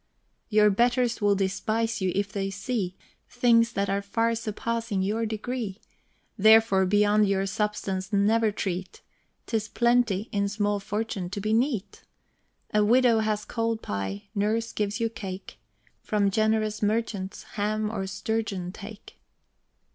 [0.49, 2.95] Your betters will despise you, if they see
[3.29, 5.79] Things that are far surpassing your degree;
[6.39, 9.03] Therefore beyond your substance never treat;
[9.45, 12.01] 'Tis plenty, in small fortune, to be neat;
[12.73, 15.59] A widow has cold pie, nurse gives you cake,
[16.01, 19.19] From generous merchants ham or sturgeon take.